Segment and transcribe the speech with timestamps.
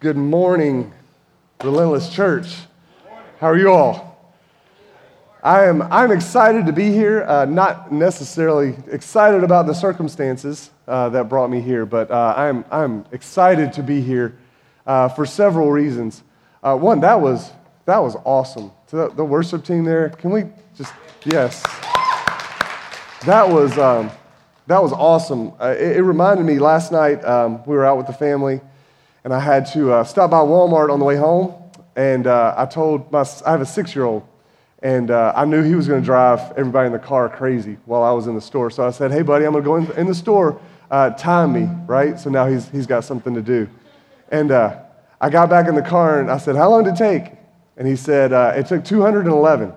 [0.00, 0.92] Good morning,
[1.64, 2.54] Relentless Church.
[3.40, 4.32] How are you all?
[5.42, 11.08] I am I'm excited to be here, uh, not necessarily excited about the circumstances uh,
[11.08, 14.38] that brought me here, but uh, I'm, I'm excited to be here
[14.86, 16.22] uh, for several reasons.
[16.62, 17.50] Uh, one, that was,
[17.84, 18.70] that was awesome.
[18.90, 20.44] The, the worship team there, can we
[20.76, 20.94] just,
[21.24, 21.60] yes.
[23.26, 24.12] That was, um,
[24.68, 25.54] that was awesome.
[25.60, 28.60] Uh, it, it, reminded me last night, um, we were out with the family,
[29.24, 31.54] and I had to uh, stop by Walmart on the way home.
[31.96, 34.26] And uh, I told my, I have a six year old,
[34.82, 38.02] and uh, I knew he was going to drive everybody in the car crazy while
[38.02, 38.70] I was in the store.
[38.70, 41.52] So I said, Hey, buddy, I'm going to go in, in the store, uh, time
[41.52, 42.18] me, right?
[42.18, 43.68] So now he's, he's got something to do.
[44.30, 44.80] And uh,
[45.20, 47.32] I got back in the car and I said, How long did it take?
[47.76, 49.72] And he said, It took 211.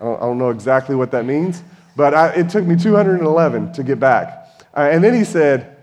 [0.00, 1.62] I don't, I don't know exactly what that means.
[1.96, 4.46] But I, it took me 211 to get back.
[4.74, 5.76] Uh, and then he said,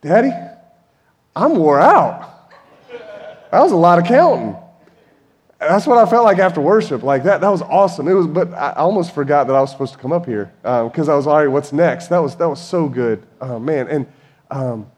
[0.00, 0.30] Daddy,
[1.36, 2.50] I'm wore out.
[3.52, 4.56] That was a lot of counting.
[5.58, 7.02] That's what I felt like after worship.
[7.02, 8.08] Like that, that was awesome.
[8.08, 11.08] It was, but I almost forgot that I was supposed to come up here because
[11.08, 12.08] um, I was already, what's next?
[12.08, 13.22] That was, that was so good.
[13.40, 14.06] Uh, man, and
[14.50, 14.90] um,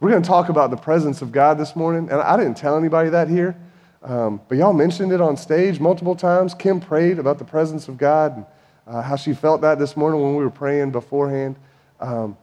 [0.00, 2.10] we're going to talk about the presence of God this morning.
[2.10, 3.56] And I didn't tell anybody that here,
[4.02, 6.54] um, but y'all mentioned it on stage multiple times.
[6.54, 8.36] Kim prayed about the presence of God.
[8.36, 8.46] And,
[8.86, 11.56] uh, how she felt that this morning when we were praying beforehand.
[12.00, 12.36] Um,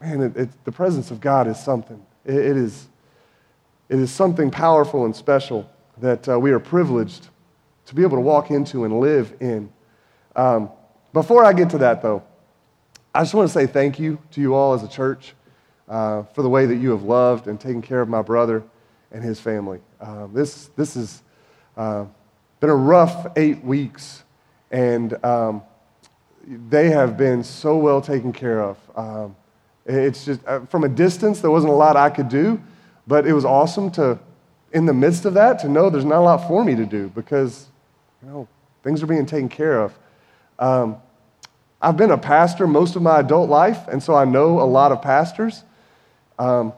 [0.00, 2.04] man, it, it, the presence of God is something.
[2.24, 2.88] It, is,
[3.88, 7.28] it is something powerful and special that uh, we are privileged
[7.86, 9.70] to be able to walk into and live in.
[10.34, 10.70] Um,
[11.12, 12.22] before I get to that, though,
[13.14, 15.34] I just want to say thank you to you all as a church
[15.88, 18.64] uh, for the way that you have loved and taken care of my brother
[19.12, 19.80] and his family.
[20.00, 21.22] Um, this, this has
[21.76, 22.06] uh,
[22.60, 24.24] been a rough eight weeks
[24.70, 25.62] and um,
[26.46, 28.76] they have been so well taken care of.
[28.96, 29.36] Um,
[29.86, 32.60] it's just, uh, from a distance, there wasn't a lot I could do,
[33.06, 34.18] but it was awesome to,
[34.72, 37.08] in the midst of that, to know there's not a lot for me to do
[37.08, 37.66] because,
[38.22, 38.48] you know,
[38.82, 39.98] things are being taken care of.
[40.58, 40.96] Um,
[41.82, 44.90] I've been a pastor most of my adult life, and so I know a lot
[44.90, 45.64] of pastors.
[46.38, 46.72] Um,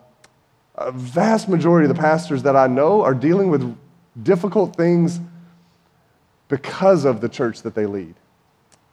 [0.75, 3.77] a vast majority of the pastors that I know are dealing with
[4.23, 5.21] difficult things
[6.49, 8.15] because of the church that they lead.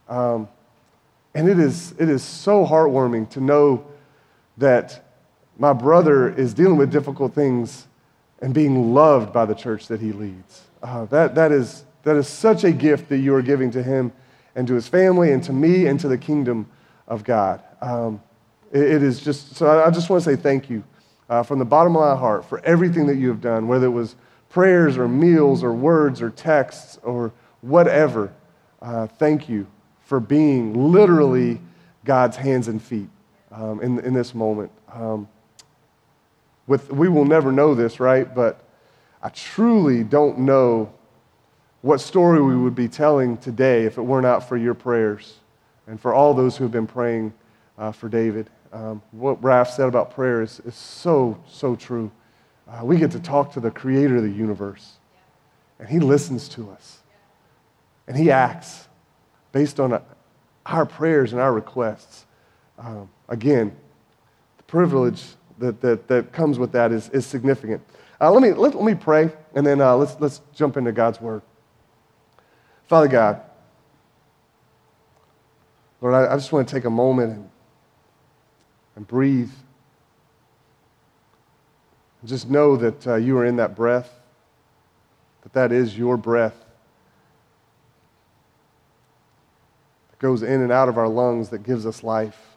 [0.08, 0.48] Um,
[1.34, 3.84] and it is, it is so heartwarming to know
[4.56, 5.04] that
[5.58, 7.86] my brother is dealing with difficult things
[8.40, 10.62] and being loved by the church that he leads.
[10.82, 14.12] Uh, that, that, is, that is such a gift that you are giving to him
[14.54, 16.66] and to his family and to me and to the kingdom
[17.08, 17.62] of God.
[17.80, 18.20] Um,
[18.72, 20.84] it, it is just, so I, I just want to say thank you
[21.28, 23.90] uh, from the bottom of my heart for everything that you have done, whether it
[23.90, 24.16] was
[24.50, 28.32] prayers or meals or words or texts or whatever,
[28.82, 29.66] uh, thank you
[30.04, 31.60] for being literally
[32.04, 33.08] God's hands and feet
[33.54, 34.70] um, in, in this moment.
[34.92, 35.28] Um,
[36.66, 38.32] with, we will never know this, right?
[38.34, 38.64] But
[39.22, 40.92] I truly don't know
[41.82, 45.34] what story we would be telling today if it were not for your prayers
[45.86, 47.32] and for all those who have been praying
[47.78, 48.48] uh, for David.
[48.72, 52.10] Um, what Raph said about prayer is, is so, so true.
[52.66, 54.94] Uh, we get to talk to the creator of the universe,
[55.78, 57.02] and he listens to us.
[58.06, 58.88] And He acts
[59.52, 60.00] based on
[60.66, 62.26] our prayers and our requests.
[62.78, 63.74] Um, again,
[64.56, 65.22] the privilege
[65.58, 67.82] that, that, that comes with that is, is significant.
[68.20, 71.20] Uh, let, me, let, let me pray, and then uh, let's, let's jump into God's
[71.20, 71.42] Word.
[72.86, 73.40] Father God,
[76.00, 77.50] Lord, I, I just want to take a moment and,
[78.96, 79.50] and breathe.
[82.20, 84.10] And just know that uh, you are in that breath,
[85.42, 86.64] that that is your breath
[90.10, 92.53] that goes in and out of our lungs that gives us life.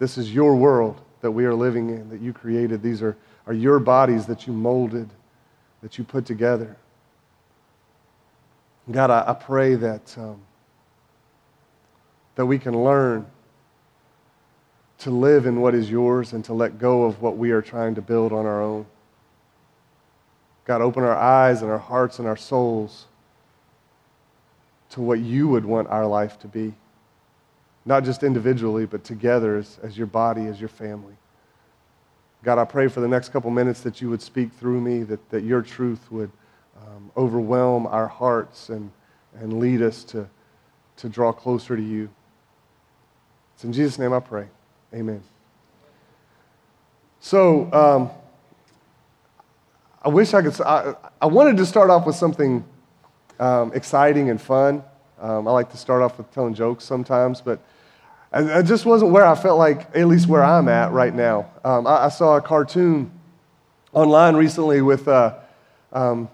[0.00, 2.82] This is your world that we are living in, that you created.
[2.82, 3.16] These are,
[3.46, 5.10] are your bodies that you molded,
[5.82, 6.74] that you put together.
[8.90, 10.40] God, I, I pray that, um,
[12.34, 13.26] that we can learn
[15.00, 17.94] to live in what is yours and to let go of what we are trying
[17.94, 18.86] to build on our own.
[20.64, 23.04] God, open our eyes and our hearts and our souls
[24.90, 26.72] to what you would want our life to be.
[27.84, 31.14] Not just individually, but together as, as your body, as your family.
[32.42, 35.30] God, I pray for the next couple minutes that you would speak through me, that,
[35.30, 36.30] that your truth would
[36.86, 38.90] um, overwhelm our hearts and,
[39.34, 40.28] and lead us to,
[40.96, 42.08] to draw closer to you.
[43.54, 44.48] It's in Jesus' name I pray.
[44.94, 45.22] Amen.
[47.20, 48.10] So, um,
[50.02, 50.58] I wish I could.
[50.62, 52.64] I, I wanted to start off with something
[53.38, 54.82] um, exciting and fun.
[55.20, 57.60] Um, I like to start off with telling jokes sometimes, but
[58.32, 61.50] it just wasn't where I felt like, at least where I'm at right now.
[61.62, 63.10] Um, I, I, saw a cartoon
[63.92, 65.34] online recently with uh,
[65.92, 66.30] um,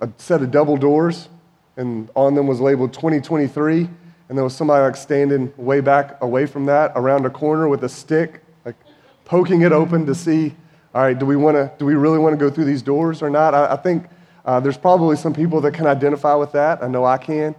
[0.00, 1.28] a set of double doors,
[1.76, 3.88] and on them was labeled 2023.
[4.28, 7.82] And there was somebody like standing way back away from that around a corner with
[7.84, 8.76] a stick, like
[9.24, 10.54] poking it open to see,
[10.94, 13.30] all right, do we, wanna, do we really want to go through these doors or
[13.30, 13.54] not?
[13.54, 14.06] I, I think
[14.44, 16.82] uh, there's probably some people that can identify with that.
[16.82, 17.56] I know I can.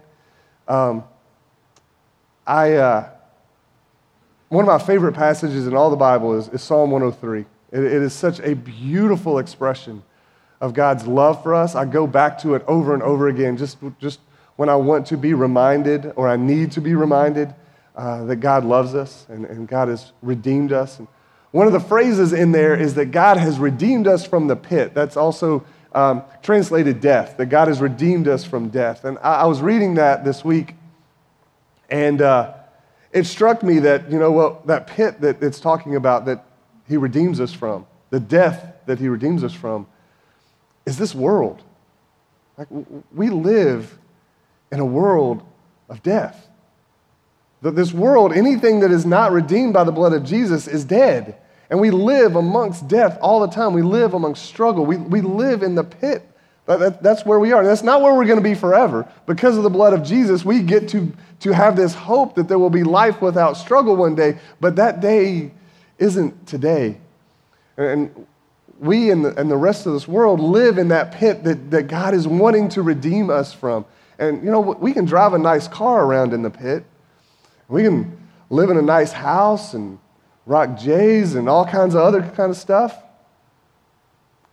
[0.68, 1.04] Um,
[2.46, 3.10] I, uh,
[4.48, 7.40] one of my favorite passages in all the Bible is, is Psalm 103.
[7.72, 10.02] It, it is such a beautiful expression
[10.60, 11.74] of God's love for us.
[11.74, 14.20] I go back to it over and over again just, just
[14.56, 17.54] when I want to be reminded or I need to be reminded
[17.94, 20.98] uh, that God loves us and, and God has redeemed us.
[20.98, 21.08] And
[21.50, 24.94] one of the phrases in there is that God has redeemed us from the pit.
[24.94, 25.64] That's also
[25.96, 29.04] um, translated death, that God has redeemed us from death.
[29.04, 30.74] And I, I was reading that this week,
[31.88, 32.52] and uh,
[33.12, 36.44] it struck me that, you know, well, that pit that it's talking about that
[36.86, 39.86] He redeems us from, the death that He redeems us from,
[40.84, 41.62] is this world.
[42.58, 42.68] Like,
[43.12, 43.98] we live
[44.70, 45.42] in a world
[45.88, 46.46] of death.
[47.62, 51.38] That this world, anything that is not redeemed by the blood of Jesus, is dead.
[51.70, 53.72] And we live amongst death all the time.
[53.72, 54.86] We live amongst struggle.
[54.86, 56.22] We, we live in the pit.
[56.66, 57.60] That, that, that's where we are.
[57.60, 59.08] And that's not where we're going to be forever.
[59.26, 62.58] Because of the blood of Jesus, we get to, to have this hope that there
[62.58, 64.38] will be life without struggle one day.
[64.60, 65.52] But that day
[65.98, 66.98] isn't today.
[67.76, 68.26] And
[68.78, 71.88] we and the, and the rest of this world live in that pit that, that
[71.88, 73.84] God is wanting to redeem us from.
[74.18, 76.84] And, you know, we can drive a nice car around in the pit.
[77.68, 78.16] We can
[78.50, 79.98] live in a nice house and
[80.46, 82.96] rock J's and all kinds of other kind of stuff.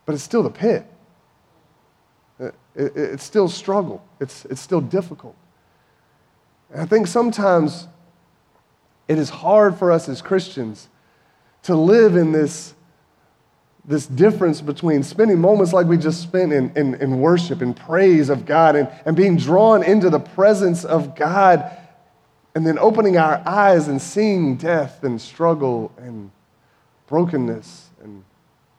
[0.05, 0.85] But it's still the pit.
[2.39, 4.03] It, it, it's still struggle.
[4.19, 5.35] It's, it's still difficult.
[6.71, 7.87] And I think sometimes
[9.07, 10.89] it is hard for us as Christians
[11.63, 12.73] to live in this,
[13.85, 18.29] this difference between spending moments like we just spent in, in, in worship and praise
[18.29, 21.77] of God and, and being drawn into the presence of God
[22.55, 26.31] and then opening our eyes and seeing death and struggle and
[27.07, 28.23] brokenness and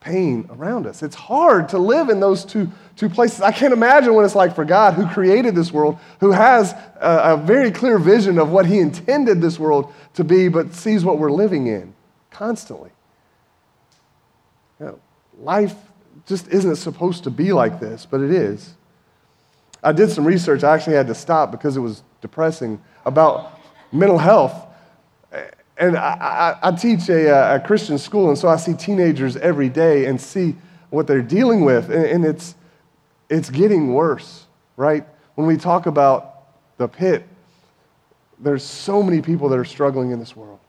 [0.00, 1.02] pain around us.
[1.02, 3.40] It's hard to live in those two, two places.
[3.40, 7.32] I can't imagine what it's like for God, who created this world, who has a,
[7.32, 11.18] a very clear vision of what He intended this world to be, but sees what
[11.18, 11.94] we're living in
[12.30, 12.90] constantly.
[14.78, 15.00] You know,
[15.40, 15.74] life
[16.26, 18.74] just isn't supposed to be like this, but it is.
[19.82, 20.64] I did some research.
[20.64, 23.53] I actually had to stop because it was depressing about
[23.94, 24.66] mental health.
[25.76, 29.68] And I, I, I teach a, a, Christian school, and so I see teenagers every
[29.68, 30.54] day and see
[30.90, 31.90] what they're dealing with.
[31.90, 32.54] And, and it's,
[33.28, 34.46] it's getting worse,
[34.76, 35.04] right?
[35.34, 36.44] When we talk about
[36.76, 37.26] the pit,
[38.38, 40.60] there's so many people that are struggling in this world.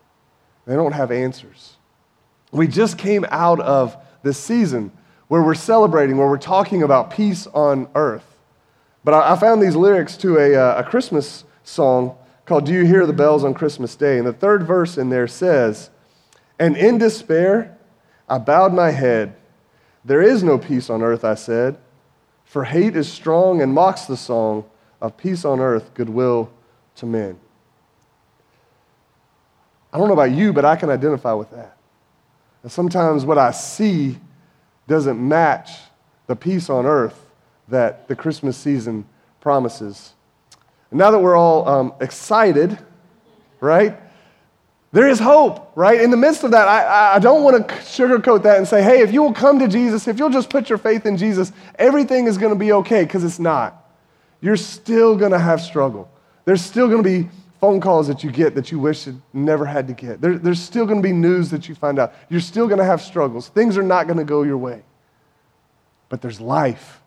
[0.66, 1.76] They don't have answers.
[2.52, 4.92] We just came out of this season
[5.28, 8.26] where we're celebrating, where we're talking about peace on earth.
[9.04, 12.86] But I, I found these lyrics to a, uh, a Christmas song called Do You
[12.86, 14.18] Hear the Bells on Christmas Day?
[14.18, 15.90] And the third verse in there says,
[16.60, 17.78] And in despair,
[18.30, 19.36] I bowed my head.
[20.04, 21.78] There is no peace on earth, I said,
[22.46, 24.66] for hate is strong and mocks the song
[25.02, 26.52] of peace on earth, goodwill
[26.96, 27.40] to men.
[29.92, 31.78] I don't know about you, but I can identify with that.
[32.64, 34.18] And sometimes what I see
[34.88, 35.72] doesn't match
[36.28, 37.30] the peace on earth
[37.68, 39.06] that the Christmas season
[39.40, 40.15] promises
[40.96, 42.78] now that we're all um, excited,
[43.60, 44.00] right?
[44.92, 46.00] There is hope, right?
[46.00, 49.02] In the midst of that, I, I don't want to sugarcoat that and say, hey,
[49.02, 52.28] if you will come to Jesus, if you'll just put your faith in Jesus, everything
[52.28, 53.92] is going to be okay, because it's not.
[54.40, 56.10] You're still going to have struggle.
[56.46, 59.66] There's still going to be phone calls that you get that you wish you never
[59.66, 60.22] had to get.
[60.22, 62.14] There, there's still going to be news that you find out.
[62.30, 63.50] You're still going to have struggles.
[63.50, 64.84] Things are not going to go your way.
[66.08, 67.02] But there's life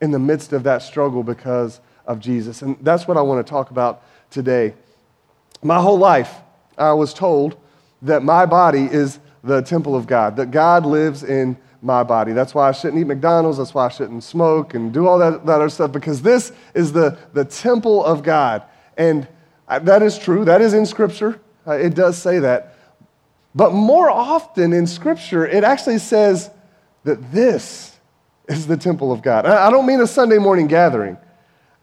[0.00, 2.62] in the midst of that struggle because of Jesus.
[2.62, 4.74] And that's what I want to talk about today.
[5.62, 6.34] My whole life,
[6.78, 7.56] I was told
[8.02, 12.32] that my body is the temple of God, that God lives in my body.
[12.32, 13.58] That's why I shouldn't eat McDonald's.
[13.58, 16.92] That's why I shouldn't smoke and do all that, that other stuff, because this is
[16.92, 18.62] the, the temple of God.
[18.96, 19.28] And
[19.68, 20.44] that is true.
[20.44, 21.40] That is in Scripture.
[21.66, 22.76] Uh, it does say that.
[23.54, 26.50] But more often in Scripture, it actually says
[27.04, 27.96] that this
[28.48, 29.46] is the temple of God.
[29.46, 31.16] I don't mean a Sunday morning gathering.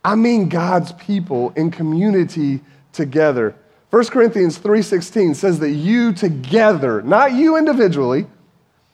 [0.04, 3.56] I mean God's people in community together.
[3.90, 8.28] 1 Corinthians 3:16 says that you together, not you individually,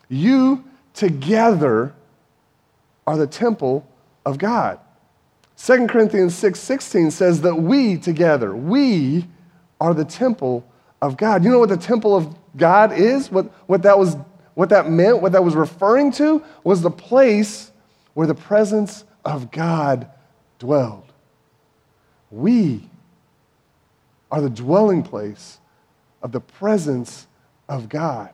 [0.10, 0.63] you
[0.94, 1.94] together
[3.08, 3.88] are the temple
[4.25, 4.80] of God.
[5.56, 9.28] 2 Corinthians 6:16 says that we together, we
[9.82, 10.66] are the temple
[11.01, 11.44] of God.
[11.44, 13.32] You know what the temple of God is?
[13.32, 14.18] What, what that was
[14.56, 17.72] what that meant, what that was referring to, was the place
[18.13, 20.10] where the presence of God
[20.60, 21.12] dwelled.
[22.30, 22.88] We
[24.32, 25.60] are the dwelling place
[26.22, 27.25] of the presence
[27.68, 28.30] of God.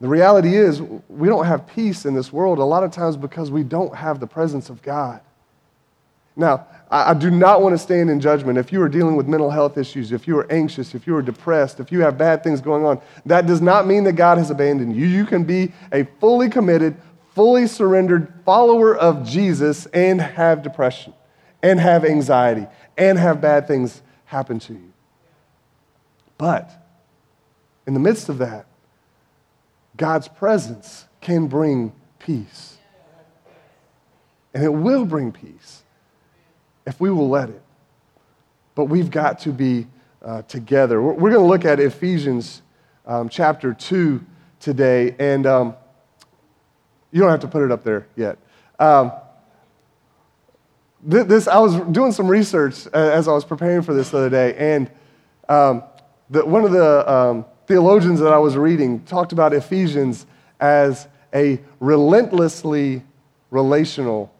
[0.00, 3.50] The reality is, we don't have peace in this world a lot of times because
[3.50, 5.20] we don't have the presence of God.
[6.36, 8.58] Now, I, do not want to stand in judgment.
[8.58, 11.22] If you are dealing with mental health issues, if you are anxious, if you are
[11.22, 14.50] depressed, if you have bad things going on, that does not mean that God has
[14.50, 15.06] abandoned you.
[15.06, 16.94] You can be a fully committed,
[17.36, 21.12] fully surrendered follower of Jesus and have depression,
[21.62, 22.66] and have anxiety,
[22.96, 24.90] and have bad things happen to you.
[26.38, 26.70] But
[27.86, 28.64] in the midst of that,
[29.98, 32.78] God's presence can bring peace.
[34.54, 35.82] And it will bring peace
[36.86, 37.62] if we will let it.
[38.74, 39.86] But we've got to be
[40.24, 41.02] uh, together.
[41.02, 42.62] We're, we're going to look at Ephesians
[43.06, 44.24] um, chapter 2
[44.58, 45.74] today, and um,
[47.16, 48.36] you don't have to put it up there yet.
[48.78, 49.10] Um,
[51.02, 54.54] this, I was doing some research as I was preparing for this the other day,
[54.54, 54.90] and
[55.48, 55.82] um,
[56.28, 60.26] the, one of the um, theologians that I was reading talked about Ephesians
[60.60, 63.02] as a relentlessly
[63.50, 64.30] relational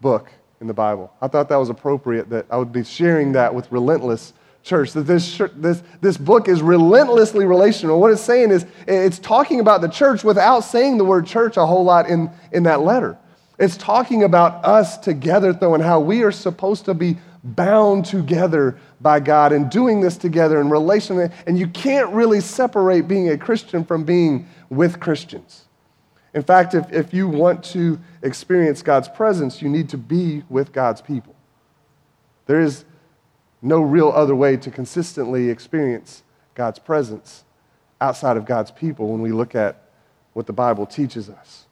[0.00, 1.12] book in the Bible.
[1.20, 5.02] I thought that was appropriate that I would be sharing that with Relentless Church, that
[5.02, 8.00] this, this, this book is relentlessly relational.
[8.00, 11.66] What it's saying is it's talking about the church without saying the word church a
[11.66, 13.18] whole lot in, in that letter.
[13.58, 18.78] It's talking about us together, though, and how we are supposed to be bound together
[19.00, 21.18] by God and doing this together in relation.
[21.46, 25.64] And you can't really separate being a Christian from being with Christians.
[26.34, 30.72] In fact, if, if you want to experience God's presence, you need to be with
[30.72, 31.34] God's people.
[32.46, 32.84] There is
[33.62, 37.44] no real other way to consistently experience God's presence
[38.00, 39.88] outside of God's people when we look at
[40.32, 41.66] what the Bible teaches us.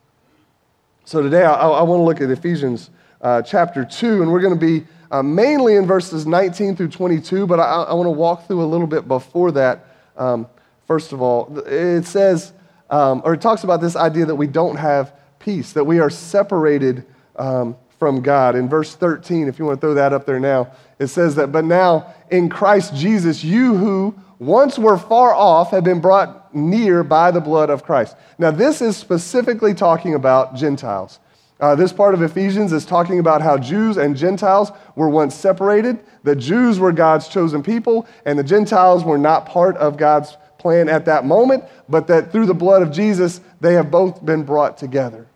[1.05, 4.59] So today I, I want to look at Ephesians uh, chapter 2, and we're going
[4.59, 8.47] to be uh, mainly in verses 19 through 22, but I, I want to walk
[8.47, 9.87] through a little bit before that.
[10.17, 10.47] Um,
[10.87, 12.53] first of all, it says,
[12.91, 16.11] um, or it talks about this idea that we don't have peace, that we are
[16.11, 17.05] separated
[17.37, 18.57] um, from God.
[18.57, 21.53] In verse 13, if you want to throw that up there now, it says that,
[21.53, 27.05] but now in Christ Jesus, you who once were far off have been brought near
[27.05, 28.17] by the blood of Christ.
[28.39, 31.21] Now, this is specifically talking about Gentiles.
[31.61, 36.01] Uh, this part of Ephesians is talking about how Jews and Gentiles were once separated.
[36.23, 40.89] The Jews were God's chosen people, and the Gentiles were not part of God's plan
[40.89, 44.79] at that moment, but that through the blood of Jesus, they have both been brought
[44.79, 45.27] together.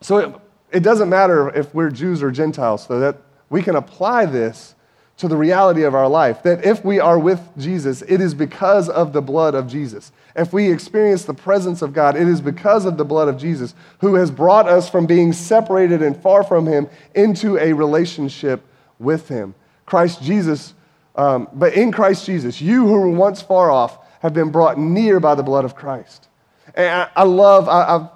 [0.00, 0.40] So
[0.72, 3.16] it, doesn't matter if we're Jews or Gentiles, so that
[3.50, 4.74] we can apply this
[5.18, 6.42] to the reality of our life.
[6.42, 10.12] That if we are with Jesus, it is because of the blood of Jesus.
[10.34, 13.74] If we experience the presence of God, it is because of the blood of Jesus
[14.00, 18.62] who has brought us from being separated and far from Him into a relationship
[18.98, 19.54] with Him.
[19.86, 20.74] Christ Jesus,
[21.14, 25.20] um, but in Christ Jesus, you who were once far off have been brought near
[25.20, 26.28] by the blood of Christ.
[26.74, 28.10] And I, I love, I, have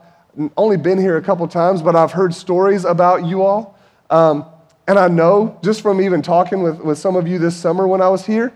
[0.56, 3.78] only been here a couple times, but I've heard stories about you all.
[4.10, 4.44] Um,
[4.86, 8.00] and I know, just from even talking with, with some of you this summer when
[8.00, 8.52] I was here,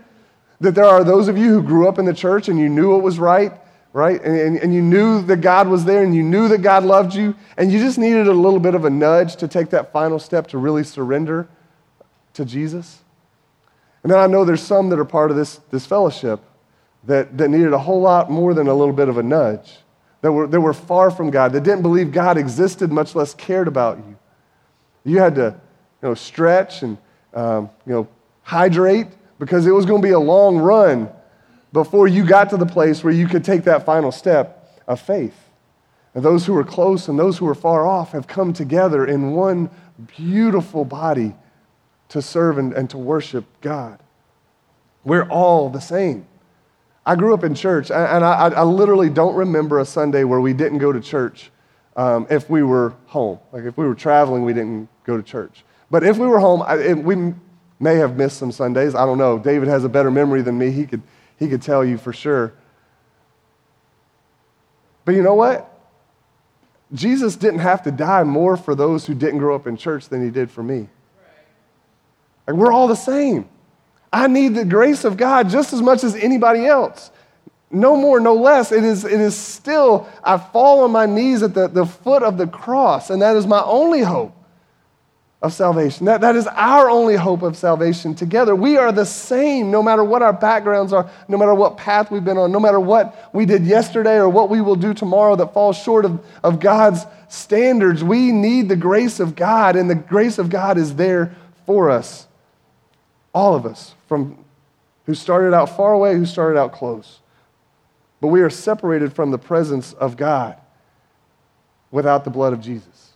[0.59, 2.95] that there are those of you who grew up in the church and you knew
[2.95, 3.53] it was right,
[3.93, 4.21] right?
[4.21, 7.35] And, and, you knew that God was there and you knew that God loved you,
[7.57, 10.47] and you just needed a little bit of a nudge to take that final step
[10.47, 11.47] to really surrender
[12.33, 12.99] to Jesus.
[14.03, 16.41] And then I know there's some that are part of this, this fellowship
[17.05, 19.77] that, that needed a whole lot more than a little bit of a nudge,
[20.25, 23.67] that were, that were far from God, that didn't believe God existed, much less cared
[23.67, 24.17] about you.
[25.03, 25.55] You had to
[26.01, 26.97] you know, stretch and
[27.35, 28.07] um, you know,
[28.41, 29.05] hydrate
[29.37, 31.11] because it was going to be a long run
[31.73, 35.37] before you got to the place where you could take that final step of faith.
[36.15, 39.33] And those who are close and those who are far off have come together in
[39.33, 39.69] one
[40.17, 41.35] beautiful body
[42.09, 43.99] to serve and, and to worship God.
[45.03, 46.25] We're all the same.
[47.05, 50.53] I grew up in church, and I, I, literally don't remember a Sunday where we
[50.53, 51.51] didn't go to church
[51.95, 53.39] um, if we were home.
[53.51, 55.63] Like if we were traveling, we didn't go to church.
[55.91, 57.33] But if we were home, I, we
[57.79, 58.95] may have missed some Sundays.
[58.95, 59.37] I don't know.
[59.37, 60.71] David has a better memory than me.
[60.71, 61.03] He could,
[61.37, 62.53] he could tell you for sure.
[65.03, 65.71] But you know what?
[66.93, 70.23] Jesus didn't have to die more for those who didn't grow up in church than
[70.23, 70.89] he did for me.
[72.47, 73.47] Like, we're all the same.
[74.11, 77.11] I need the grace of God just as much as anybody else.
[77.71, 78.71] No more, no less.
[78.71, 82.37] It is, it is still, I fall on my knees at the, the foot of
[82.37, 84.33] the cross, and that is my only hope.
[85.41, 86.05] of salvation.
[86.07, 88.55] That, that is our only hope of salvation together.
[88.55, 92.23] We are the same no matter what our backgrounds are, no matter what path we've
[92.23, 95.53] been on, no matter what we did yesterday or what we will do tomorrow that
[95.53, 98.03] falls short of, of God's standards.
[98.03, 101.35] We need the grace of God, and the grace of God is there
[101.67, 102.25] for us.
[103.35, 104.43] All of us, from
[105.05, 107.19] who started out far away, who started out close.
[108.21, 110.57] But we are separated from the presence of God
[111.91, 113.11] without the blood of Jesus.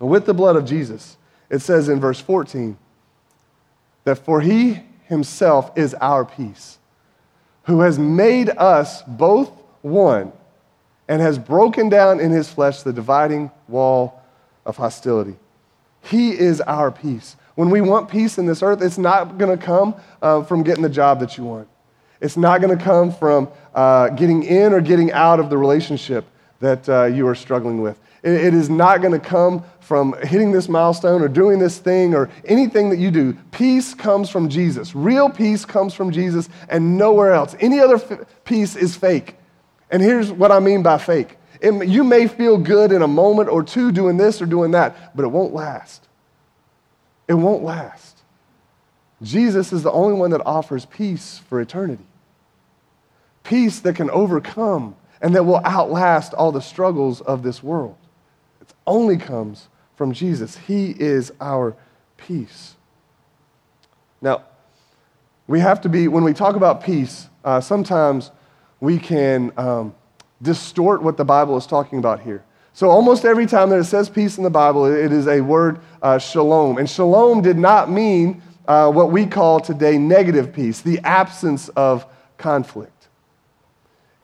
[0.00, 1.18] And with the blood of Jesus,
[1.50, 2.76] it says in verse 14
[4.04, 6.78] that for he himself is our peace,
[7.64, 10.32] who has made us both one
[11.06, 14.22] and has broken down in his flesh the dividing wall
[14.64, 15.36] of hostility.
[16.02, 17.36] He is our peace.
[17.58, 20.84] When we want peace in this earth, it's not going to come uh, from getting
[20.84, 21.66] the job that you want.
[22.20, 26.24] It's not going to come from uh, getting in or getting out of the relationship
[26.60, 27.98] that uh, you are struggling with.
[28.22, 32.14] It, it is not going to come from hitting this milestone or doing this thing
[32.14, 33.32] or anything that you do.
[33.50, 34.94] Peace comes from Jesus.
[34.94, 37.56] Real peace comes from Jesus and nowhere else.
[37.58, 39.34] Any other f- peace is fake.
[39.90, 43.48] And here's what I mean by fake it, you may feel good in a moment
[43.48, 46.07] or two doing this or doing that, but it won't last.
[47.28, 48.22] It won't last.
[49.22, 52.06] Jesus is the only one that offers peace for eternity.
[53.44, 57.96] Peace that can overcome and that will outlast all the struggles of this world.
[58.60, 60.56] It only comes from Jesus.
[60.56, 61.76] He is our
[62.16, 62.76] peace.
[64.20, 64.44] Now,
[65.46, 68.30] we have to be, when we talk about peace, uh, sometimes
[68.80, 69.94] we can um,
[70.40, 72.44] distort what the Bible is talking about here.
[72.78, 75.80] So, almost every time that it says peace in the Bible, it is a word
[76.00, 76.78] uh, shalom.
[76.78, 82.06] And shalom did not mean uh, what we call today negative peace, the absence of
[82.36, 83.08] conflict.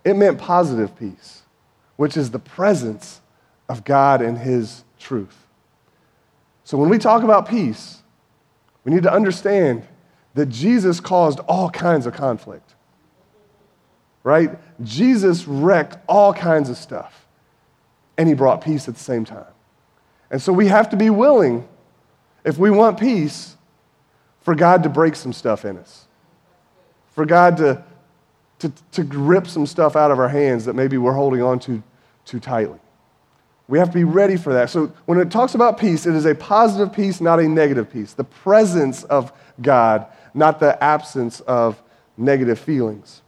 [0.05, 1.43] It meant positive peace,
[1.97, 3.21] which is the presence
[3.69, 5.49] of God and His truth.
[6.63, 8.05] So when we talk about peace,
[8.85, 9.85] we need to understand
[10.35, 12.77] that Jesus caused all kinds of conflict.
[14.23, 14.57] Right?
[14.85, 17.24] Jesus wrecked all kinds of stuff,
[18.17, 19.47] and he brought peace at the same time.
[20.31, 21.69] And so we have to be willing,
[22.45, 23.57] if we want peace,
[24.41, 26.07] for God to break some stuff in us,
[27.13, 27.83] for God to,
[28.59, 31.83] to, to rip some stuff out of our hands that maybe we're holding on to
[32.25, 32.79] too tightly.
[33.67, 34.69] We have to be ready for that.
[34.69, 38.13] So when it talks about peace, it is a positive peace, not a negative peace.
[38.13, 41.83] The presence of God, not the absence of
[42.19, 43.23] negative feelings.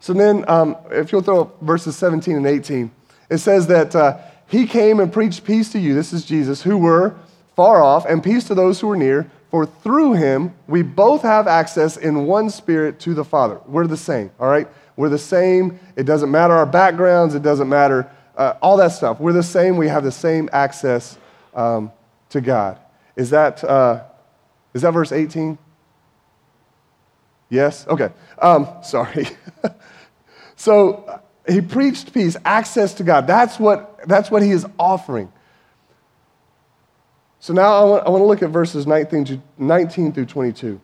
[0.00, 2.90] So then, um, if you'll throw up verses 17 and 18,
[3.30, 6.76] it says that uh, he came and preached peace to you, this is Jesus, who
[6.78, 7.16] were
[7.56, 9.30] far off, and peace to those who were near.
[9.50, 13.60] For through him, we both have access in one spirit to the Father.
[13.66, 14.68] We're the same, all right?
[14.96, 15.78] We're the same.
[15.96, 19.20] It doesn't matter our backgrounds, it doesn't matter uh, all that stuff.
[19.20, 19.76] We're the same.
[19.76, 21.18] We have the same access
[21.54, 21.92] um,
[22.30, 22.78] to God.
[23.16, 24.02] Is that, uh,
[24.72, 25.56] is that verse 18?
[27.48, 27.86] Yes?
[27.86, 28.10] Okay.
[28.38, 29.28] Um, sorry.
[30.56, 33.26] so he preached peace, access to God.
[33.26, 35.30] That's what, that's what he is offering.
[37.40, 40.80] So now I want, I want to look at verses 19, to, 19 through 22.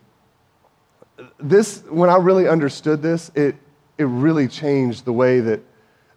[1.39, 3.57] This, when I really understood this, it,
[3.97, 5.61] it really changed the way that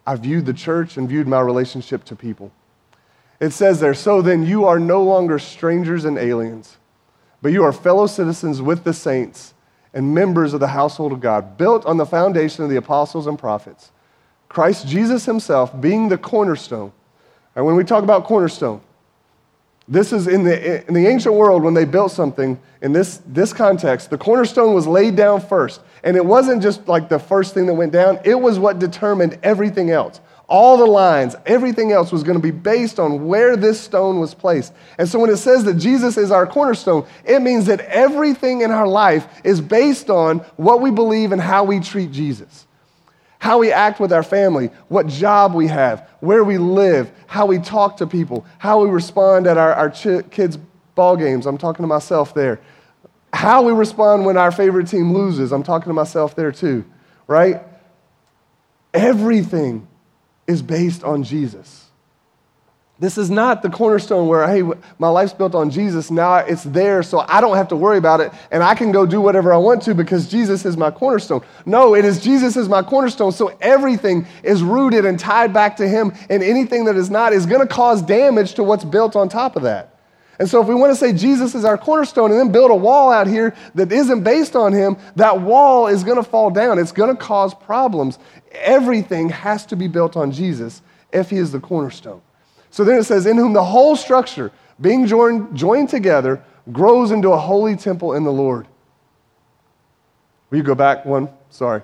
[0.05, 2.51] I viewed the church and viewed my relationship to people.
[3.39, 6.77] It says there, so then you are no longer strangers and aliens,
[7.41, 9.53] but you are fellow citizens with the saints
[9.93, 13.37] and members of the household of God, built on the foundation of the apostles and
[13.37, 13.91] prophets.
[14.53, 16.91] Christ Jesus himself being the cornerstone.
[17.55, 18.81] And when we talk about cornerstone,
[19.87, 23.51] this is in the, in the ancient world when they built something in this, this
[23.51, 25.81] context, the cornerstone was laid down first.
[26.03, 29.39] And it wasn't just like the first thing that went down, it was what determined
[29.41, 30.21] everything else.
[30.47, 34.35] All the lines, everything else was going to be based on where this stone was
[34.35, 34.71] placed.
[34.99, 38.69] And so when it says that Jesus is our cornerstone, it means that everything in
[38.69, 42.67] our life is based on what we believe and how we treat Jesus
[43.43, 47.59] how we act with our family, what job we have, where we live, how we
[47.59, 50.57] talk to people, how we respond at our, our ch- kids'
[50.95, 51.45] ball games.
[51.45, 52.61] I'm talking to myself there.
[53.33, 55.51] How we respond when our favorite team loses.
[55.51, 56.85] I'm talking to myself there too,
[57.27, 57.61] right?
[58.93, 59.89] Everything
[60.47, 61.82] is based on Jesus.
[63.03, 64.63] This is not the cornerstone where, hey,
[64.97, 66.09] my life's built on Jesus.
[66.09, 69.05] Now it's there, so I don't have to worry about it, and I can go
[69.05, 71.41] do whatever I want to because Jesus is my cornerstone.
[71.65, 75.85] No, it is Jesus is my cornerstone, so everything is rooted and tied back to
[75.85, 79.27] Him, and anything that is not is going to cause damage to what's built on
[79.27, 79.99] top of that.
[80.39, 82.75] And so, if we want to say Jesus is our cornerstone and then build a
[82.75, 86.79] wall out here that isn't based on Him, that wall is going to fall down.
[86.79, 88.17] It's going to cause problems.
[88.53, 92.21] Everything has to be built on Jesus if He is the cornerstone.
[92.73, 97.31] So then it says, In whom the whole structure being joined, joined together, grows into
[97.31, 98.67] a holy temple in the Lord.
[100.49, 101.29] Will you go back one?
[101.51, 101.83] Sorry.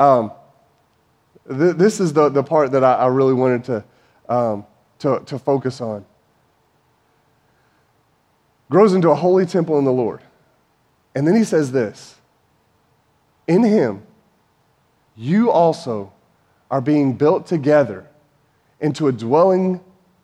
[0.00, 0.32] Um,
[1.48, 3.84] th- this is the, the part that I, I really wanted to,
[4.28, 4.66] um,
[4.98, 6.04] to, to focus on.
[8.68, 10.22] Grows into a holy temple in the Lord.
[11.14, 12.16] And then he says this
[13.46, 14.02] In him,
[15.14, 16.12] you also
[16.68, 18.09] are being built together
[18.80, 19.80] into a dwelling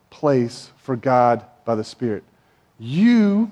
[0.09, 2.23] place for God by the Spirit.
[2.79, 3.51] You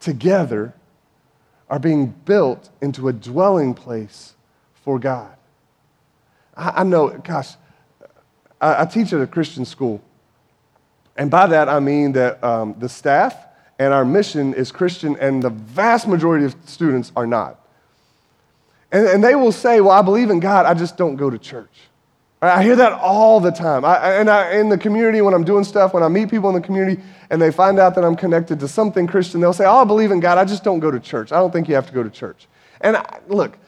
[0.00, 0.74] together
[1.68, 4.34] are being built into a dwelling place
[4.84, 5.34] for God.
[6.56, 7.54] I, I know, gosh,
[8.60, 10.00] I, I, teach at a Christian school.
[11.16, 13.36] And by that, I mean that um, the staff
[13.78, 17.60] and our mission is Christian, and the vast majority of students are not.
[18.90, 21.38] And, and they will say, Well, I believe in God, I just don't go to
[21.38, 21.88] church.
[22.40, 23.84] I hear that all the time.
[23.84, 26.54] I, and I, in the community, when I'm doing stuff, when I meet people in
[26.54, 29.78] the community and they find out that I'm connected to something Christian, they'll say, Oh,
[29.78, 31.32] I believe in God, I just don't go to church.
[31.32, 32.46] I don't think you have to go to church.
[32.80, 33.58] And I, look,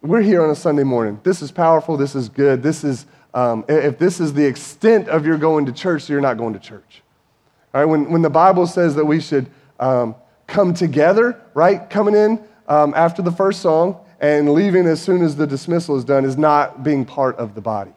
[0.00, 1.20] we're here on a Sunday morning.
[1.24, 1.98] This is powerful.
[1.98, 2.62] This is good.
[2.62, 6.38] This is, um, if this is the extent of your going to church, you're not
[6.38, 7.02] going to church.
[7.74, 10.14] All right, when, when the Bible says that we should um,
[10.46, 15.36] come together, right, coming in um, after the first song and leaving as soon as
[15.36, 17.92] the dismissal is done is not being part of the body.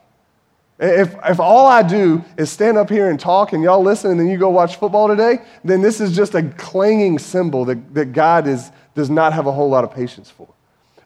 [0.80, 4.20] If, if all I do is stand up here and talk and y'all listen and
[4.20, 8.14] then you go watch football today, then this is just a clanging cymbal that, that
[8.14, 10.48] God is, does not have a whole lot of patience for.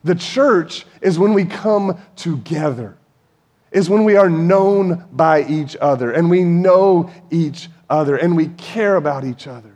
[0.04, 2.98] The church is when we come together,
[3.72, 8.50] is when we are known by each other and we know each other and we
[8.50, 9.76] care about each other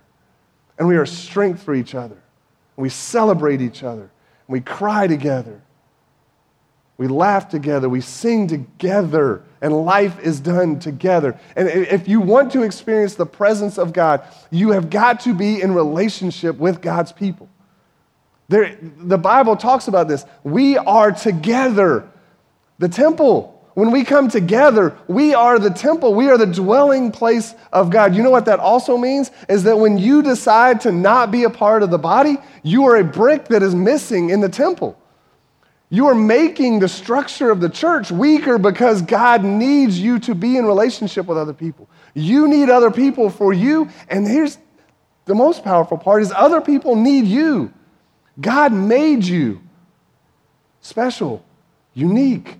[0.77, 2.17] and we are strength for each other.
[2.75, 4.11] And we celebrate each other and
[4.47, 5.61] we cry together.
[6.97, 11.39] We laugh together, we sing together, and life is done together.
[11.55, 15.61] And if you want to experience the presence of God, you have got to be
[15.61, 17.49] in relationship with God's people.
[18.49, 20.25] There, the Bible talks about this.
[20.43, 22.09] We are together.
[22.79, 26.15] The temple, when we come together, we are the temple.
[26.15, 28.15] We are the dwelling place of God.
[28.15, 29.29] You know what that also means?
[29.49, 32.95] Is that when you decide to not be a part of the body, you are
[32.95, 34.97] a brick that is missing in the temple.
[35.89, 40.57] You are making the structure of the church weaker because God needs you to be
[40.57, 41.89] in relationship with other people.
[42.13, 44.57] You need other people for you, and here's
[45.25, 47.73] the most powerful part is other people need you.
[48.39, 49.61] God made you
[50.81, 51.43] special,
[51.93, 52.59] unique.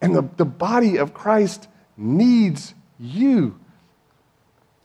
[0.00, 3.58] And the, the body of Christ needs you.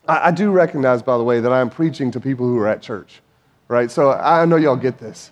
[0.08, 2.82] I, I do recognize, by the way, that I'm preaching to people who are at
[2.82, 3.22] church,
[3.68, 3.90] right?
[3.90, 5.32] So I know y'all get this.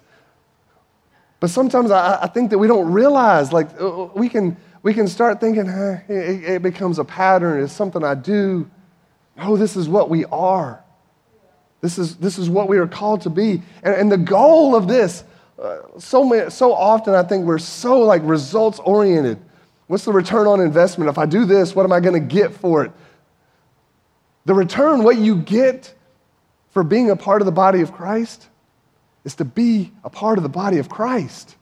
[1.45, 4.95] But sometimes I, I think that we don't realize, like, uh, uh, we can, we
[4.95, 8.67] can start thinking, it, it becomes a pattern, it's something I do.
[9.37, 10.83] No, this is what we are.
[11.81, 13.61] This is, this is what we are called to be.
[13.83, 15.23] And, and the goal of this,
[15.61, 19.37] uh, so, many, so often I think we're so like results oriented.
[19.85, 21.11] What's the return on investment?
[21.11, 22.91] If I do this, what am I going to get for it?
[24.45, 25.93] The return, what you get
[26.71, 28.49] for being a part of the body of Christ,
[29.25, 31.57] is to be a part of the body of Christ.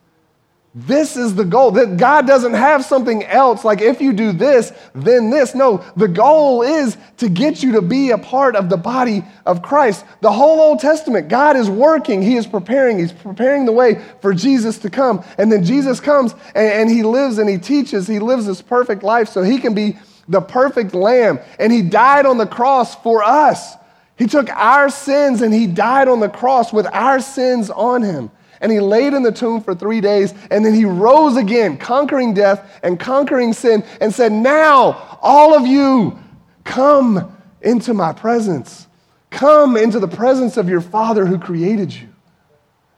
[0.76, 1.72] This is the goal.
[1.72, 5.54] That God doesn't have something else like if you do this, then this.
[5.54, 9.62] No, the goal is to get you to be a part of the body of
[9.62, 10.04] Christ.
[10.22, 12.24] The whole Old Testament, God is working.
[12.24, 12.98] He is preparing.
[12.98, 15.24] He's preparing the way for Jesus to come.
[15.38, 18.08] And then Jesus comes and, and he lives and he teaches.
[18.08, 19.98] He lives this perfect life so he can be
[20.28, 21.40] the perfect lamb.
[21.60, 23.76] And he died on the cross for us.
[24.18, 28.32] He took our sins and he died on the cross with our sins on him
[28.64, 32.34] and he laid in the tomb for three days, and then he rose again, conquering
[32.34, 36.18] death and conquering sin, and said, Now, all of you,
[36.64, 38.88] come into my presence.
[39.32, 42.08] Come into the presence of your Father who created you.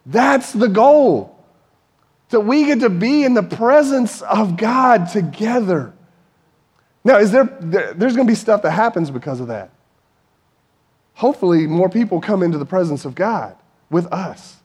[0.06, 1.36] That's the goal.
[2.30, 5.93] That we get to be in the presence of God together.
[7.04, 9.71] Now, is there, there's going to be stuff that happens because of that.
[11.15, 13.56] Hopefully, more people come into the presence of God
[13.89, 14.58] with us.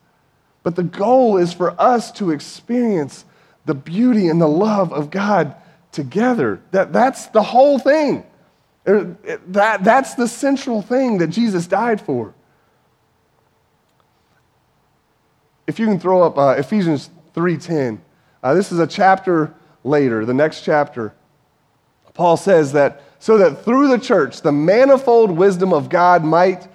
[0.62, 3.24] But the goal is for us to experience
[3.64, 5.54] the beauty and the love of God
[5.92, 6.60] together.
[6.72, 8.24] That, that's the whole thing.
[8.84, 12.34] That, that's the central thing that Jesus died for.
[15.66, 18.00] If you can throw up uh, Ephesians 3.10,
[18.42, 21.14] uh, this is a chapter later, the next chapter.
[22.14, 26.66] Paul says that so that through the church the manifold wisdom of God might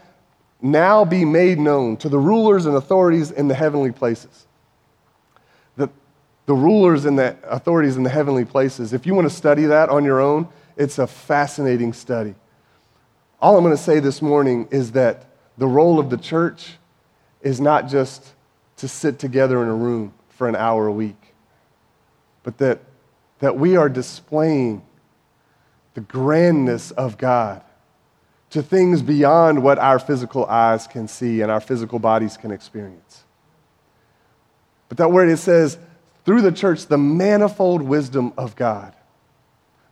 [0.61, 4.47] now be made known to the rulers and authorities in the heavenly places.
[5.75, 5.89] The,
[6.45, 9.89] the rulers and the authorities in the heavenly places, if you want to study that
[9.89, 12.35] on your own, it's a fascinating study.
[13.41, 15.25] all I'm going to say this morning is that
[15.57, 16.75] the role of the church
[17.41, 18.33] is not just
[18.77, 21.33] to sit together in a room for an hour a week,
[22.43, 22.79] but that,
[23.39, 24.81] that we are displaying
[25.95, 27.63] the grandness of God
[28.51, 33.23] to things beyond what our physical eyes can see and our physical bodies can experience.
[34.87, 35.77] But that word, it says,
[36.25, 38.93] through the church, the manifold wisdom of God.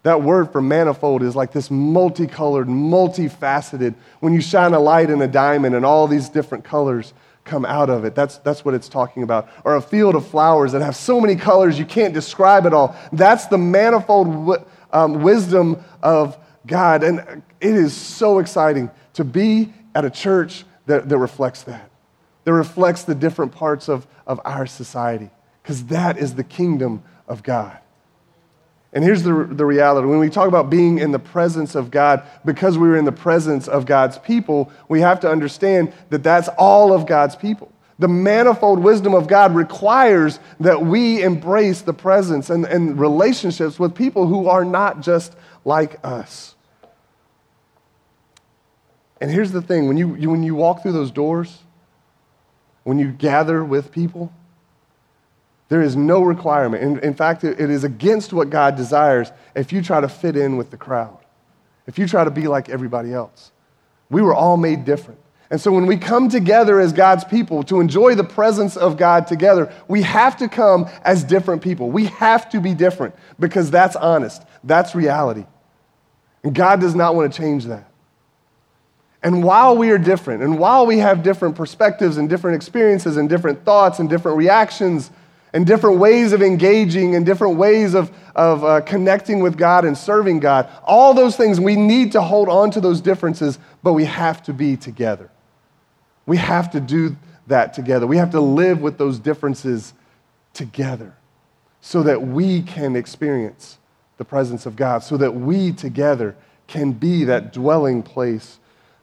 [0.03, 3.95] That word for manifold is like this multicolored, multifaceted.
[4.19, 7.13] When you shine a light in a diamond and all these different colors
[7.45, 9.49] come out of it, that's, that's what it's talking about.
[9.63, 12.95] Or a field of flowers that have so many colors you can't describe it all.
[13.13, 17.03] That's the manifold um, wisdom of God.
[17.03, 21.89] And it is so exciting to be at a church that, that reflects that,
[22.45, 25.29] that reflects the different parts of, of our society,
[25.61, 27.77] because that is the kingdom of God.
[28.93, 32.21] And here's the, the reality when we talk about being in the presence of God,
[32.45, 36.47] because we are in the presence of God's people, we have to understand that that's
[36.59, 37.72] all of God's people.
[37.99, 43.93] The manifold wisdom of God requires that we embrace the presence and, and relationships with
[43.93, 46.55] people who are not just like us.
[49.21, 51.59] And here's the thing when you, you, when you walk through those doors,
[52.83, 54.33] when you gather with people,
[55.69, 56.83] there is no requirement.
[56.83, 60.35] In, in fact, it, it is against what God desires if you try to fit
[60.35, 61.17] in with the crowd,
[61.87, 63.51] if you try to be like everybody else.
[64.09, 65.19] We were all made different.
[65.53, 69.27] And so when we come together as God's people to enjoy the presence of God
[69.27, 71.91] together, we have to come as different people.
[71.91, 75.45] We have to be different because that's honest, that's reality.
[76.41, 77.87] And God does not want to change that.
[79.21, 83.29] And while we are different, and while we have different perspectives and different experiences and
[83.29, 85.11] different thoughts and different reactions,
[85.53, 89.95] and different ways of engaging and different ways of, of uh, connecting with God and
[89.95, 90.67] serving God.
[90.83, 94.53] All those things, we need to hold on to those differences, but we have to
[94.53, 95.29] be together.
[96.25, 97.15] We have to do
[97.47, 98.07] that together.
[98.07, 99.93] We have to live with those differences
[100.53, 101.13] together
[101.81, 103.77] so that we can experience
[104.17, 106.35] the presence of God, so that we together
[106.67, 108.59] can be that dwelling place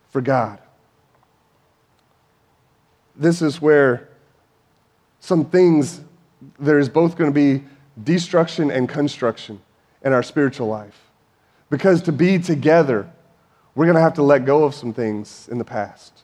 [0.09, 0.59] for God.
[3.17, 4.09] This is where
[5.19, 6.01] some things
[6.59, 7.65] there is both going to be
[8.03, 9.61] destruction and construction
[10.03, 11.11] in our spiritual life.
[11.69, 13.11] Because to be together,
[13.75, 16.23] we're going to have to let go of some things in the past.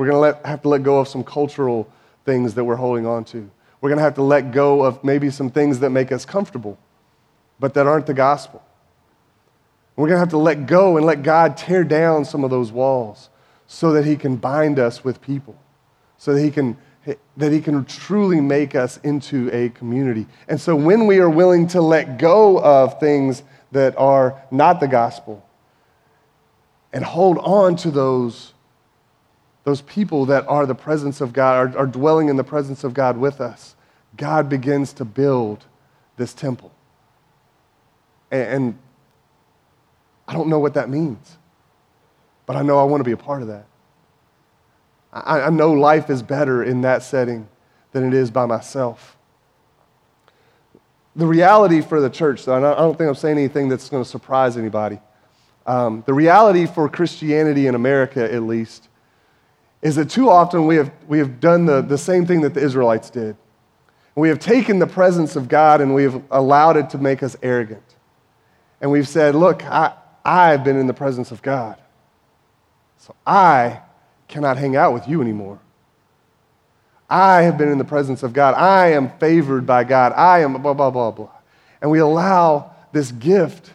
[0.00, 1.86] We're going to have to let go of some cultural
[2.24, 3.50] things that we're holding on to.
[3.82, 6.78] We're going to have to let go of maybe some things that make us comfortable,
[7.58, 8.62] but that aren't the gospel.
[9.96, 12.72] We're going to have to let go and let God tear down some of those
[12.72, 13.28] walls
[13.66, 15.54] so that He can bind us with people,
[16.16, 16.78] so that He can
[17.36, 20.26] that He can truly make us into a community.
[20.48, 24.88] And so when we are willing to let go of things that are not the
[24.88, 25.46] gospel
[26.90, 28.54] and hold on to those,
[29.64, 32.94] those people that are the presence of God, are, are dwelling in the presence of
[32.94, 33.76] God with us,
[34.16, 35.64] God begins to build
[36.16, 36.72] this temple.
[38.30, 38.78] And, and
[40.26, 41.38] I don't know what that means,
[42.46, 43.66] but I know I want to be a part of that.
[45.12, 47.48] I, I know life is better in that setting
[47.92, 49.16] than it is by myself.
[51.16, 54.08] The reality for the church, though, I don't think I'm saying anything that's going to
[54.08, 55.00] surprise anybody.
[55.66, 58.88] Um, the reality for Christianity in America, at least,
[59.82, 62.60] is that too often we have, we have done the, the same thing that the
[62.60, 63.36] Israelites did.
[64.14, 67.36] We have taken the presence of God and we have allowed it to make us
[67.42, 67.82] arrogant.
[68.80, 71.80] And we've said, Look, I, I've been in the presence of God.
[72.98, 73.80] So I
[74.28, 75.58] cannot hang out with you anymore.
[77.08, 78.54] I have been in the presence of God.
[78.54, 80.12] I am favored by God.
[80.12, 81.30] I am blah, blah, blah, blah.
[81.80, 83.72] And we allow this gift,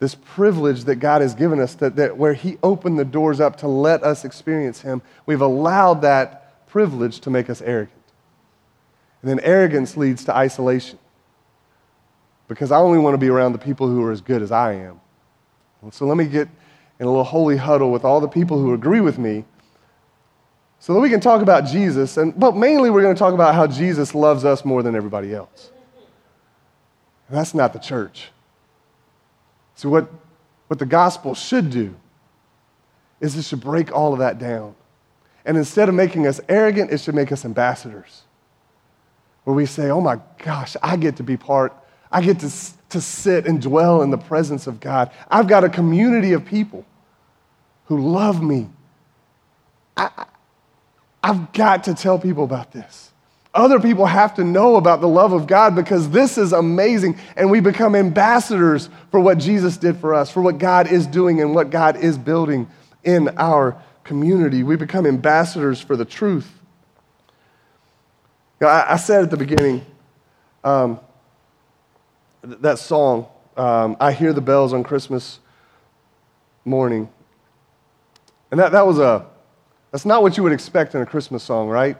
[0.00, 3.56] this privilege that God has given us, that, that where He opened the doors up
[3.58, 8.02] to let us experience Him, we've allowed that privilege to make us arrogant.
[9.22, 10.98] And then arrogance leads to isolation.
[12.48, 14.72] Because I only want to be around the people who are as good as I
[14.72, 15.00] am.
[15.92, 16.48] So let me get
[16.98, 19.44] in a little holy huddle with all the people who agree with me
[20.78, 23.54] so that we can talk about Jesus, and, but mainly we're going to talk about
[23.54, 25.70] how Jesus loves us more than everybody else.
[27.28, 28.30] And that's not the church.
[29.80, 30.10] So, what,
[30.66, 31.96] what the gospel should do
[33.18, 34.74] is it should break all of that down.
[35.46, 38.24] And instead of making us arrogant, it should make us ambassadors.
[39.44, 41.74] Where we say, oh my gosh, I get to be part,
[42.12, 42.50] I get to,
[42.90, 45.10] to sit and dwell in the presence of God.
[45.30, 46.84] I've got a community of people
[47.86, 48.68] who love me.
[49.96, 50.26] I,
[51.22, 53.09] I've got to tell people about this.
[53.52, 57.18] Other people have to know about the love of God because this is amazing.
[57.36, 61.40] And we become ambassadors for what Jesus did for us, for what God is doing
[61.40, 62.68] and what God is building
[63.02, 64.62] in our community.
[64.62, 66.48] We become ambassadors for the truth.
[68.60, 69.84] You know, I, I, said at the beginning
[70.62, 71.00] um,
[72.42, 75.40] that song, um, I Hear the Bells on Christmas
[76.64, 77.08] morning.
[78.50, 79.26] And that, that was a,
[79.90, 81.96] that's not what you would expect in a Christmas song, right?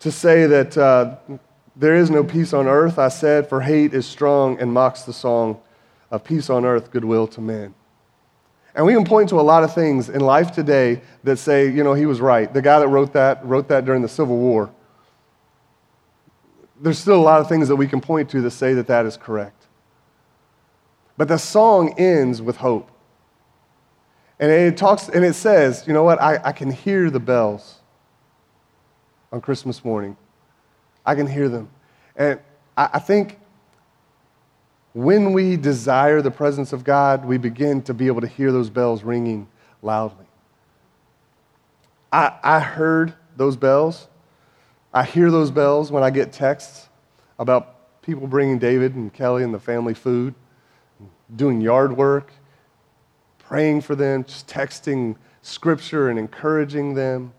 [0.00, 1.16] To say that uh,
[1.76, 5.12] there is no peace on earth, I said, for hate is strong and mocks the
[5.12, 5.60] song
[6.10, 7.74] of peace on earth, goodwill to men.
[8.74, 11.84] And we can point to a lot of things in life today that say, you
[11.84, 12.52] know, he was right.
[12.52, 14.70] The guy that wrote that wrote that during the Civil War.
[16.80, 19.04] There's still a lot of things that we can point to that say that that
[19.04, 19.66] is correct.
[21.18, 22.90] But the song ends with hope.
[24.38, 27.79] And it talks and it says, you know what, I, I can hear the bells
[29.32, 30.16] on Christmas morning.
[31.04, 31.68] I can hear them.
[32.16, 32.40] And
[32.76, 33.38] I, think
[34.92, 38.70] when we desire the presence of God, we begin to be able to hear those
[38.70, 39.48] bells ringing
[39.82, 40.26] loudly.
[42.12, 44.08] I, I heard those bells.
[44.92, 46.88] I hear those bells when I get texts
[47.38, 50.34] about people bringing David and Kelly and the family food,
[51.36, 52.32] doing yard work,
[53.38, 57.32] praying for them, just texting scripture and encouraging them,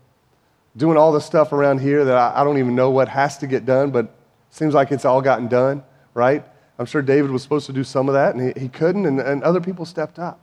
[0.76, 3.46] doing all the stuff around here that I, I don't even know what has to
[3.46, 4.14] get done, but
[4.50, 5.82] seems like it's all gotten done,
[6.14, 6.44] right?
[6.78, 9.20] I'm sure David was supposed to do some of that, and he, he couldn't, and,
[9.20, 10.40] and other people stepped up.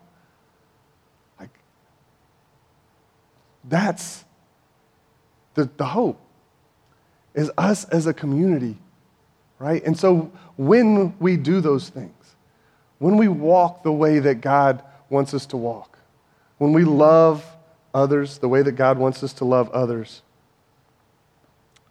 [1.40, 1.50] Like,
[3.64, 4.24] that's
[5.56, 6.20] the, the hope,
[7.34, 8.78] is us as a community,
[9.58, 9.84] right?
[9.84, 12.14] And so when we do those things,
[13.00, 15.98] when we walk the way that God wants us to walk,
[16.58, 17.46] when we love
[17.94, 20.22] others the way that God wants us to love others,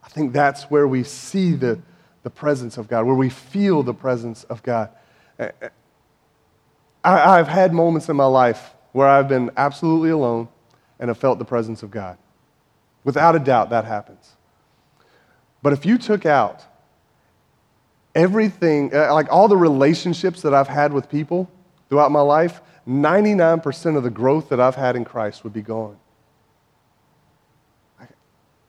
[0.02, 1.80] I think that's where we see the,
[2.22, 4.90] the presence of God, where we feel the presence of God.
[7.04, 10.48] I, have had moments in my life where I've been absolutely alone
[10.98, 12.18] and have felt the presence of God.
[13.04, 14.36] Without a doubt, that happens.
[15.62, 16.64] But if you took out
[18.14, 21.50] everything, uh, like all the relationships that I've had with people
[21.88, 25.98] throughout my life, 99% of the growth that I've had in Christ would be gone.
[28.00, 28.06] I,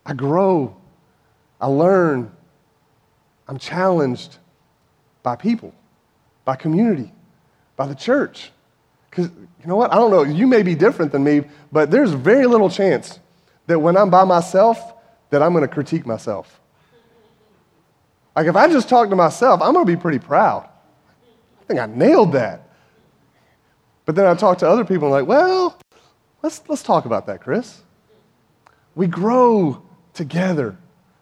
[0.06, 0.76] I grow,
[1.62, 2.32] I learn,
[3.48, 4.38] I'm challenged
[5.24, 5.74] by people,
[6.44, 7.14] by community,
[7.78, 8.52] by the church.
[9.10, 9.92] Because you know what?
[9.92, 10.24] I don't know.
[10.24, 13.20] You may be different than me, but there's very little chance
[13.68, 14.94] that when I'm by myself,
[15.30, 16.60] that I'm going to critique myself.
[18.36, 20.68] Like if I just talk to myself, I'm going to be pretty proud.
[21.62, 22.69] I think I nailed that.
[24.10, 25.78] But then I talk to other people and like, well,
[26.41, 27.84] let's, let's talk about that, Chris.
[28.95, 29.84] We grow
[30.15, 30.80] together.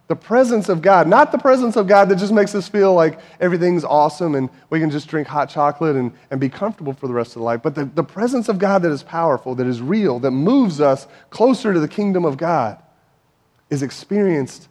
[0.07, 3.19] The presence of God, not the presence of God that just makes us feel like
[3.41, 7.13] everything's awesome and we can just drink hot chocolate and, and be comfortable for the
[7.13, 9.81] rest of the life, but the, the presence of God that is powerful, that is
[9.81, 12.81] real, that moves us closer to the kingdom of God
[13.69, 14.69] is experienced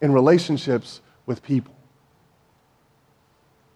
[0.00, 1.74] in relationships with people.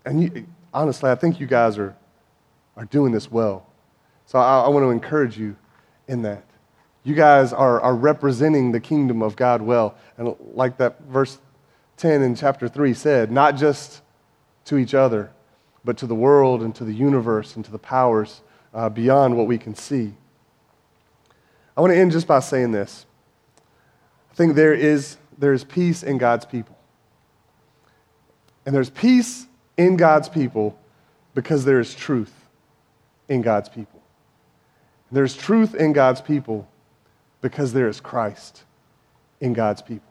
[0.06, 1.94] And you, honestly, I think you guys are,
[2.74, 3.66] are doing this well.
[4.32, 5.56] So I, I want to encourage you
[6.08, 6.42] in that.
[7.04, 9.94] You guys are, are representing the kingdom of God well.
[10.16, 11.38] And like that verse
[11.98, 14.00] 10 in chapter 3 said, not just
[14.64, 15.32] to each other,
[15.84, 18.40] but to the world and to the universe and to the powers
[18.72, 20.14] uh, beyond what we can see.
[21.76, 23.04] I want to end just by saying this.
[24.30, 26.78] I think there is, there is peace in God's people.
[28.64, 30.78] And there's peace in God's people
[31.34, 32.32] because there is truth
[33.28, 34.01] in God's people.
[35.12, 36.66] There's truth in God's people
[37.42, 38.64] because there is Christ
[39.40, 40.08] in God's people.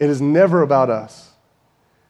[0.00, 1.30] It is never about us.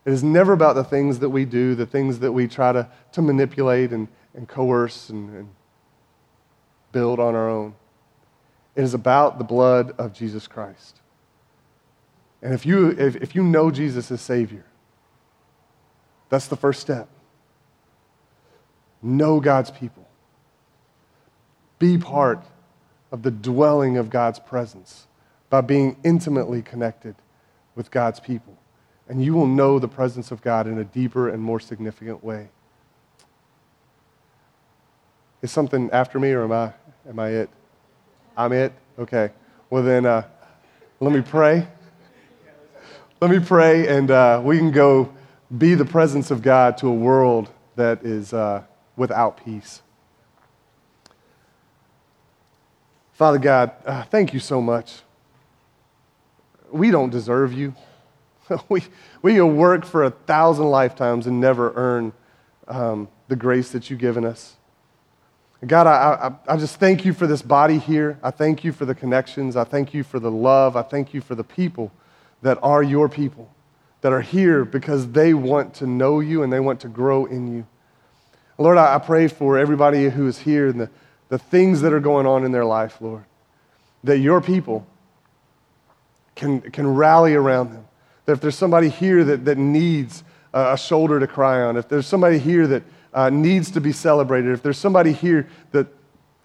[0.07, 2.89] It is never about the things that we do, the things that we try to,
[3.13, 5.49] to manipulate and, and coerce and, and
[6.93, 7.75] build on our own.
[8.75, 11.01] It is about the blood of Jesus Christ.
[12.41, 14.65] And if you, if, if you know Jesus as Savior,
[16.31, 17.09] that's the first step.
[19.03, 20.08] Know God's people.
[21.79, 22.43] Be part
[23.11, 25.07] of the dwelling of God's presence
[25.51, 27.15] by being intimately connected
[27.75, 28.59] with God's people.
[29.09, 32.49] And you will know the presence of God in a deeper and more significant way.
[35.41, 36.73] Is something after me, or am I,
[37.09, 37.51] am I it?
[38.37, 38.73] I'm it?
[38.99, 39.31] Okay.
[39.71, 40.25] Well, then, uh,
[41.01, 41.67] let me pray.
[43.21, 45.13] Let me pray, and uh, we can go
[45.57, 48.63] be the presence of God to a world that is uh,
[48.97, 49.83] without peace.
[53.19, 55.01] Father God, uh, thank you so much.
[56.71, 57.75] We don't deserve you.
[58.69, 58.85] we,
[59.23, 62.13] we work for a thousand lifetimes and never earn
[62.69, 64.55] um, the grace that you've given us.
[65.67, 68.21] God, I, I, I just thank you for this body here.
[68.23, 69.57] I thank you for the connections.
[69.57, 70.77] I thank you for the love.
[70.77, 71.91] I thank you for the people
[72.43, 73.53] that are your people,
[74.03, 77.53] that are here because they want to know you and they want to grow in
[77.53, 77.67] you.
[78.59, 80.91] Lord, I, I pray for everybody who is here and the,
[81.29, 83.25] the things that are going on in their life, Lord,
[84.05, 84.87] that your people
[86.35, 87.87] can, can rally around them.
[88.25, 92.07] That if there's somebody here that, that needs a, shoulder to cry on, if there's
[92.07, 95.87] somebody here that uh, needs to be celebrated, if there's somebody here that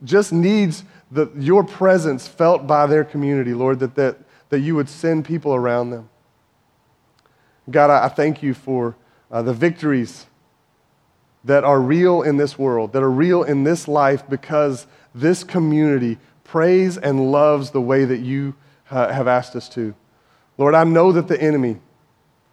[0.03, 4.17] just needs the, your presence felt by their community, Lord, that, that,
[4.49, 6.09] that you would send people around them.
[7.69, 8.95] God, I, I thank you for
[9.31, 10.25] uh, the victories
[11.43, 16.17] that are real in this world, that are real in this life because this community
[16.43, 18.55] prays and loves the way that you
[18.89, 19.93] uh, have asked us to.
[20.57, 21.77] Lord, I know that the enemy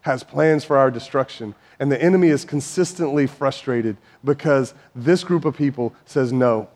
[0.01, 5.55] has plans for our destruction, and the enemy is consistently frustrated because this group of
[5.55, 6.67] people says, No,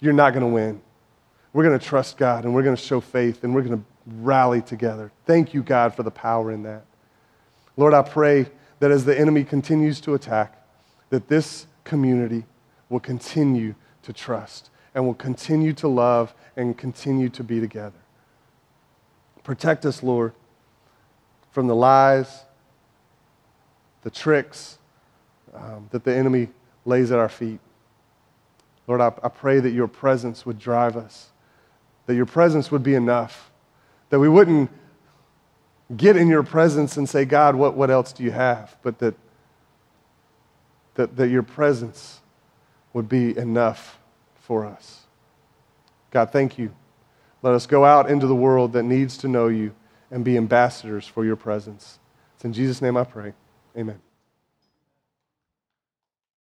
[0.00, 0.80] you're not going to win.
[1.52, 3.84] We're going to trust God, and we're going to show faith, and we're going to
[4.06, 5.12] rally together.
[5.26, 6.84] Thank you, God, for the power in that.
[7.76, 8.46] Lord, I pray
[8.78, 10.61] that as the enemy continues to attack,
[11.12, 12.42] that this community
[12.88, 17.98] will continue to trust and will continue to love and continue to be together.
[19.44, 20.32] Protect us, Lord,
[21.50, 22.44] from the lies,
[24.04, 24.78] the tricks
[25.52, 26.48] um, that the enemy
[26.86, 27.60] lays at our feet.
[28.86, 31.28] Lord, I, I pray that your presence would drive us,
[32.06, 33.50] that your presence would be enough,
[34.08, 34.70] that we wouldn't
[35.94, 38.78] get in your presence and say, God, what, what else do you have?
[38.82, 39.14] But that,
[40.94, 42.20] that, that your presence
[42.92, 43.98] would be enough
[44.34, 45.06] for us.
[46.10, 46.74] God, thank you
[47.42, 49.74] let us go out into the world that needs to know you
[50.10, 51.98] and be ambassadors for your presence.
[52.36, 53.34] It's in Jesus' name I pray.
[53.76, 54.11] Amen.